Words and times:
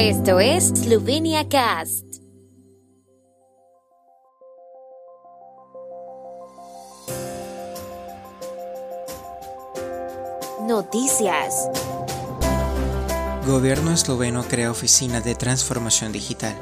Esto 0.00 0.38
es 0.38 0.68
Slovenia 0.68 1.48
Cast. 1.48 2.04
Noticias. 10.68 11.68
Gobierno 13.44 13.90
esloveno 13.90 14.44
crea 14.44 14.70
oficina 14.70 15.20
de 15.20 15.34
transformación 15.34 16.12
digital. 16.12 16.54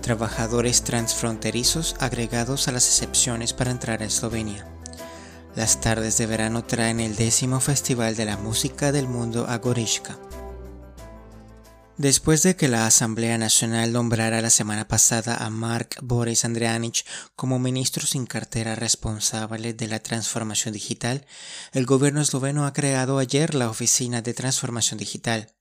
Trabajadores 0.00 0.84
transfronterizos 0.84 1.96
agregados 1.98 2.68
a 2.68 2.70
las 2.70 2.86
excepciones 2.86 3.52
para 3.52 3.72
entrar 3.72 4.00
a 4.00 4.06
Eslovenia. 4.06 4.64
Las 5.56 5.80
tardes 5.80 6.18
de 6.18 6.26
verano 6.26 6.62
traen 6.62 7.00
el 7.00 7.16
décimo 7.16 7.58
Festival 7.58 8.14
de 8.14 8.26
la 8.26 8.36
Música 8.36 8.92
del 8.92 9.08
Mundo 9.08 9.44
a 9.48 9.58
Gorishka. 9.58 10.16
Después 11.96 12.42
de 12.42 12.56
que 12.56 12.66
la 12.66 12.88
Asamblea 12.88 13.38
Nacional 13.38 13.92
nombrara 13.92 14.42
la 14.42 14.50
semana 14.50 14.88
pasada 14.88 15.36
a 15.36 15.48
Mark 15.48 15.90
Boris 16.02 16.44
Andreanich 16.44 17.06
como 17.36 17.60
ministro 17.60 18.04
sin 18.04 18.26
cartera 18.26 18.74
responsable 18.74 19.74
de 19.74 19.86
la 19.86 20.00
transformación 20.00 20.74
digital, 20.74 21.24
el 21.72 21.86
gobierno 21.86 22.20
esloveno 22.20 22.66
ha 22.66 22.72
creado 22.72 23.18
ayer 23.18 23.54
la 23.54 23.70
Oficina 23.70 24.22
de 24.22 24.34
Transformación 24.34 24.98
Digital. 24.98 25.54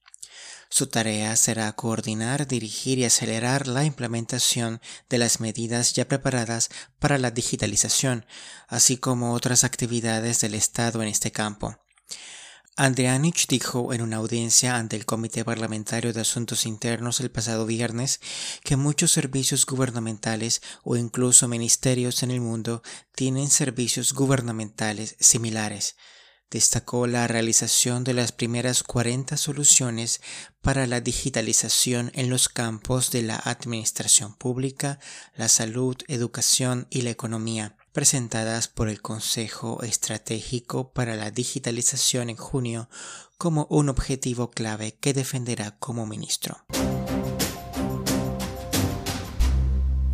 Su 0.70 0.88
tarea 0.88 1.36
será 1.36 1.72
coordinar, 1.74 2.48
dirigir 2.48 2.98
y 2.98 3.06
acelerar 3.06 3.68
la 3.68 3.86
implementación 3.86 4.82
de 5.10 5.20
las 5.20 5.40
medidas 5.40 5.94
ya 5.94 6.08
preparadas 6.08 6.70
para 6.98 7.20
la 7.20 7.30
digitalización, 7.30 8.26
así 8.68 8.98
como 8.98 9.34
otras 9.34 9.64
actividades 9.64 10.42
del 10.42 10.56
Estado 10.56 11.04
en 11.04 11.10
este 11.10 11.32
campo. 11.32 11.78
Andrianich 12.76 13.46
dijo 13.48 13.94
en 13.94 14.02
una 14.02 14.18
audiencia 14.18 14.78
ante 14.78 14.96
el 14.96 15.06
Comité 15.06 15.46
Parlamentario 15.46 16.12
de 16.12 16.22
Asuntos 16.22 16.66
Internos 16.66 17.20
el 17.20 17.30
pasado 17.30 17.68
viernes 17.68 18.20
que 18.64 18.78
muchos 18.78 19.12
servicios 19.12 19.68
gubernamentales 19.68 20.64
o 20.84 20.96
incluso 20.96 21.48
ministerios 21.48 22.24
en 22.24 22.32
el 22.32 22.42
mundo 22.42 22.82
tienen 23.14 23.52
servicios 23.52 24.14
gubernamentales 24.14 25.16
similares. 25.20 25.98
Destacó 26.50 27.06
la 27.06 27.28
realización 27.28 28.04
de 28.04 28.16
las 28.16 28.32
primeras 28.32 28.82
40 28.82 29.38
soluciones 29.38 30.20
para 30.62 30.88
la 30.88 31.00
digitalización 31.00 32.10
en 32.16 32.32
los 32.32 32.50
campos 32.50 33.12
de 33.12 33.22
la 33.22 33.36
administración 33.36 34.34
pública, 34.34 35.00
la 35.36 35.48
salud, 35.48 35.98
educación 36.08 36.88
y 36.90 37.04
la 37.04 37.12
economía 37.12 37.78
presentadas 37.94 38.68
por 38.68 38.90
el 38.90 39.02
Consejo 39.02 39.82
Estratégico 39.84 40.92
para 40.92 41.16
la 41.16 41.32
Digitalización 41.32 42.30
en 42.30 42.36
junio 42.36 42.90
como 43.38 43.68
un 43.70 43.88
objetivo 43.90 44.52
clave 44.52 44.98
que 45.00 45.14
defenderá 45.14 45.78
como 45.80 46.06
ministro. 46.06 46.66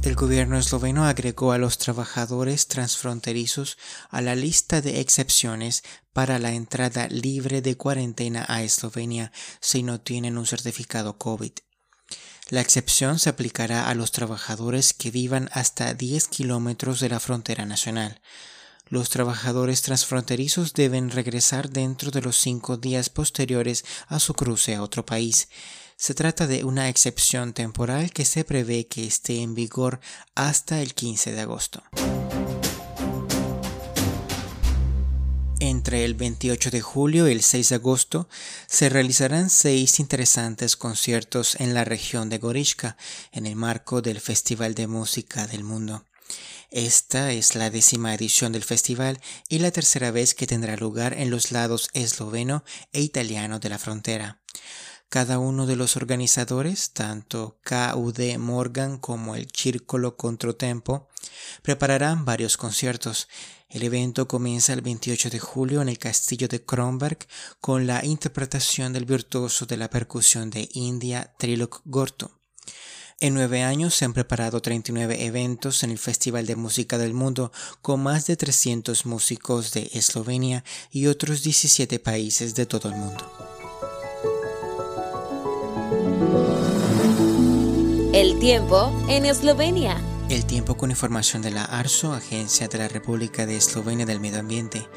El 0.04 0.16
gobierno 0.16 0.58
esloveno 0.58 1.06
agregó 1.06 1.52
a 1.52 1.58
los 1.58 1.78
trabajadores 1.78 2.68
transfronterizos 2.68 3.78
a 4.10 4.22
la 4.22 4.34
lista 4.34 4.82
de 4.82 5.02
excepciones 5.02 5.84
para 6.14 6.40
la 6.40 6.54
entrada 6.54 7.08
libre 7.10 7.62
de 7.62 7.76
cuarentena 7.76 8.46
a 8.48 8.64
Eslovenia 8.64 9.32
si 9.60 9.84
no 9.84 10.00
tienen 10.00 10.38
un 10.38 10.46
certificado 10.46 11.18
COVID. 11.18 11.52
La 12.50 12.62
excepción 12.62 13.20
se 13.20 13.30
aplicará 13.30 13.90
a 13.90 13.94
los 13.94 14.12
trabajadores 14.12 14.94
que 14.94 15.12
vivan 15.12 15.50
hasta 15.54 15.94
10 15.94 16.28
kilómetros 16.30 17.00
de 17.00 17.10
la 17.10 17.20
frontera 17.20 17.66
nacional. 17.68 18.22
Los 18.88 19.12
trabajadores 19.12 19.84
transfronterizos 19.84 20.74
deben 20.74 21.12
regresar 21.12 21.70
dentro 21.70 22.10
de 22.10 22.24
los 22.24 22.38
cinco 22.38 22.78
días 22.78 23.10
posteriores 23.10 23.86
a 24.08 24.20
su 24.20 24.34
cruce 24.34 24.74
a 24.74 24.82
otro 24.82 25.06
país. 25.06 25.48
Se 25.96 26.16
trata 26.16 26.48
de 26.48 26.64
una 26.64 26.90
excepción 26.90 27.54
temporal 27.54 28.10
que 28.12 28.26
se 28.26 28.44
prevé 28.44 28.88
que 28.88 29.06
esté 29.06 29.44
en 29.44 29.54
vigor 29.54 30.00
hasta 30.34 30.82
el 30.82 30.96
15 30.96 31.34
de 31.34 31.42
agosto. 31.42 31.84
Entre 35.62 36.06
el 36.06 36.14
28 36.14 36.72
de 36.72 36.80
julio 36.80 37.28
y 37.28 37.34
el 37.34 37.42
6 37.42 37.70
de 37.70 37.76
agosto 37.76 38.30
se 38.68 38.88
realizarán 38.88 39.50
seis 39.50 40.00
interesantes 40.00 40.78
conciertos 40.78 41.60
en 41.60 41.74
la 41.74 41.84
región 41.84 42.30
de 42.30 42.38
Gorishka 42.38 42.96
en 43.34 43.46
el 43.46 43.58
marco 43.58 44.02
del 44.02 44.22
Festival 44.22 44.74
de 44.74 44.88
Música 44.88 45.48
del 45.48 45.66
Mundo. 45.66 46.06
Esta 46.72 47.34
es 47.34 47.56
la 47.56 47.70
décima 47.70 48.14
edición 48.14 48.54
del 48.54 48.64
festival 48.64 49.20
y 49.50 49.60
la 49.60 49.72
tercera 49.72 50.12
vez 50.12 50.34
que 50.34 50.48
tendrá 50.48 50.78
lugar 50.78 51.14
en 51.14 51.30
los 51.30 51.52
lados 51.52 51.90
esloveno 51.94 52.64
e 52.94 53.02
italiano 53.02 53.60
de 53.60 53.68
la 53.68 53.80
frontera. 53.80 54.40
Cada 55.10 55.40
uno 55.40 55.66
de 55.66 55.76
los 55.76 55.98
organizadores, 55.98 56.92
tanto 56.92 57.60
KUD 57.66 58.38
Morgan 58.38 58.98
como 58.98 59.36
el 59.36 59.50
Círculo 59.52 60.16
Controtempo, 60.16 61.09
prepararán 61.62 62.26
varios 62.26 62.58
conciertos 62.58 63.28
el 63.70 63.84
evento 63.84 64.28
comienza 64.28 64.74
el 64.74 64.82
28 64.82 65.30
de 65.30 65.38
julio 65.38 65.84
en 65.84 65.90
el 65.90 66.00
castillo 66.00 66.48
de 66.48 66.66
Kronberg 66.66 67.20
con 67.62 67.86
la 67.86 68.04
interpretación 68.04 68.94
del 68.94 69.06
virtuoso 69.06 69.68
de 69.68 69.78
la 69.78 69.92
percusión 69.92 70.50
de 70.50 70.68
India 70.74 71.36
Trilok 71.38 71.82
Gorto. 71.86 72.32
En 73.20 73.36
nueve 73.36 73.62
años 73.62 73.94
se 73.94 74.06
han 74.06 74.14
preparado 74.14 74.60
39 74.60 75.24
eventos 75.24 75.84
en 75.84 75.92
el 75.92 76.00
Festival 76.00 76.48
de 76.48 76.56
Música 76.56 76.98
del 76.98 77.14
Mundo 77.14 77.52
con 77.84 78.02
más 78.02 78.26
de 78.26 78.38
300 78.38 79.06
músicos 79.06 79.72
de 79.72 79.92
Eslovenia 79.94 80.64
y 80.90 81.06
otros 81.06 81.44
17 81.44 82.00
países 82.00 82.56
de 82.56 82.66
todo 82.66 82.90
el 82.90 82.96
mundo. 82.96 83.32
El 88.14 88.40
tiempo 88.40 88.92
en 89.10 89.28
Eslovenia. 89.28 90.02
El 90.30 90.46
tiempo 90.46 90.78
con 90.78 90.92
información 90.92 91.42
de 91.42 91.50
la 91.50 91.64
ARSO, 91.64 92.14
Agencia 92.14 92.68
de 92.68 92.78
la 92.78 92.88
República 92.88 93.48
de 93.48 93.58
Eslovenia 93.58 94.06
del 94.06 94.20
Medio 94.20 94.40
Ambiente. 94.40 94.88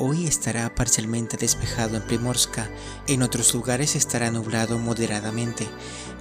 Hoy 0.00 0.26
estará 0.26 0.74
parcialmente 0.74 1.36
despejado 1.36 1.96
en 1.96 2.02
Primorska, 2.02 2.68
en 3.06 3.22
otros 3.22 3.54
lugares 3.54 3.94
estará 3.94 4.32
nublado 4.32 4.80
moderadamente. 4.80 5.68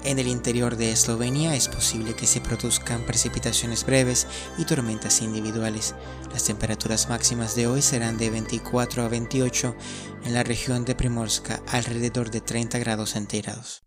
En 0.04 0.20
el 0.20 0.28
interior 0.28 0.78
de 0.78 0.92
Eslovenia 0.92 1.56
es 1.56 1.70
posible 1.70 2.14
que 2.14 2.28
se 2.28 2.40
produzcan 2.40 3.04
precipitaciones 3.08 3.84
breves 3.84 4.28
y 4.60 4.66
tormentas 4.66 5.24
individuales. 5.24 5.96
Las 6.32 6.44
temperaturas 6.44 7.10
máximas 7.10 7.56
de 7.56 7.66
hoy 7.66 7.82
serán 7.82 8.20
de 8.20 8.30
24 8.30 9.02
a 9.02 9.08
28 9.08 9.76
en 10.24 10.34
la 10.36 10.44
región 10.44 10.86
de 10.86 10.94
Primorska, 10.94 11.64
alrededor 11.66 12.30
de 12.30 12.42
30 12.42 12.78
grados 12.78 13.10
centígrados. 13.10 13.82